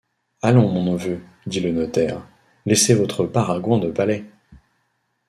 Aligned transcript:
Allons, 0.41 0.67
mon 0.67 0.83
neveu, 0.93 1.19
dit 1.45 1.59
le 1.59 1.71
notaire, 1.71 2.25
laissez 2.65 2.95
votre 2.95 3.23
baragouin 3.23 3.77
de 3.77 3.91
palais. 3.91 4.25